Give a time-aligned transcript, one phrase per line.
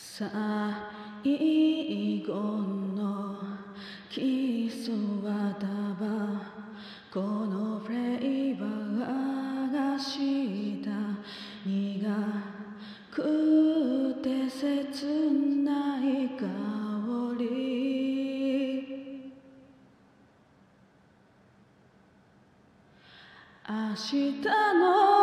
[0.00, 0.28] 最
[2.24, 2.32] 後
[2.94, 3.36] の
[4.08, 4.92] キス
[5.26, 5.66] はた
[6.00, 6.06] ば
[7.12, 10.90] このフレーバーがした。
[11.66, 12.08] 苦
[13.10, 15.04] くて切
[15.64, 16.46] ない香
[17.40, 17.48] り。
[23.68, 24.42] 明日
[24.78, 25.17] の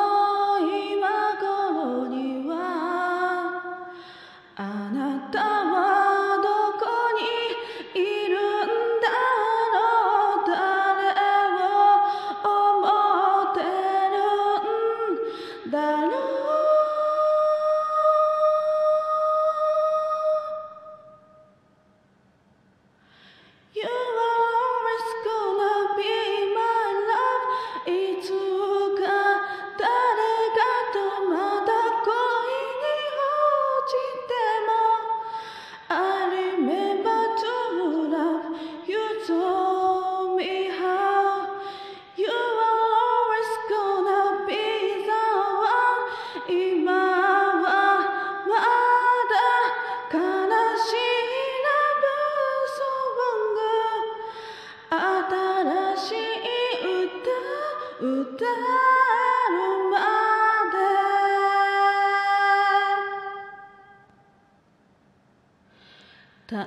[66.47, 66.61] 立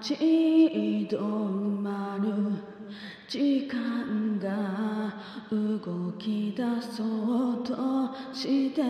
[0.00, 0.16] ち
[1.08, 1.20] 止
[1.80, 2.26] まる。
[3.28, 4.48] 時間が
[5.50, 7.04] 動き出そ
[7.52, 7.76] うと
[8.34, 8.86] してる。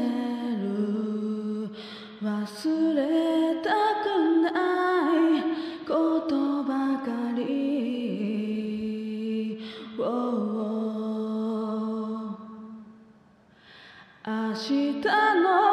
[2.22, 3.70] 忘れた
[4.02, 4.06] く
[4.40, 4.50] な
[5.36, 5.42] い
[5.86, 7.48] ことばかり、
[14.26, 15.02] 明日
[15.42, 15.67] の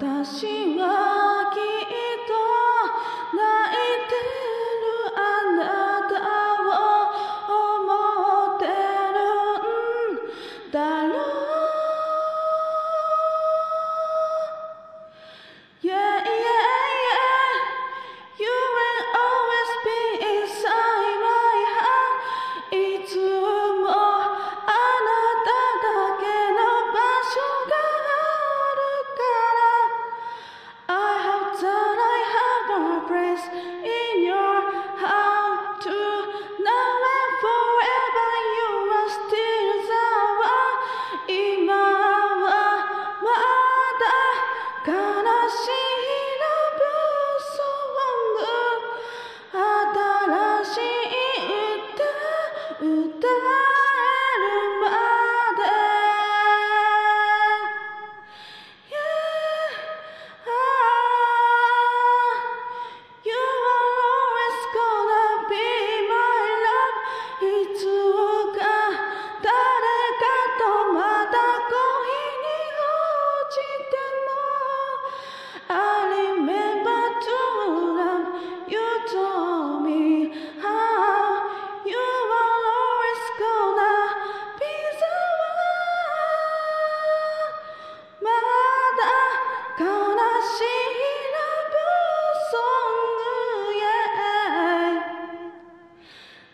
[0.00, 0.99] 私は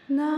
[0.08, 0.35] No.